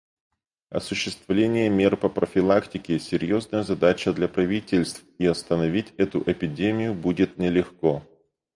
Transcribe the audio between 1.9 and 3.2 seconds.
по профилактике—